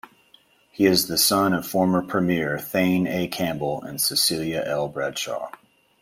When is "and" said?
3.83-4.01